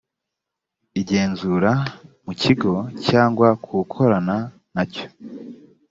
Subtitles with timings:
[1.01, 1.71] igenzura
[2.25, 2.73] mu kigo
[3.07, 4.37] cyangwa ku ukorana
[4.75, 5.05] na cyo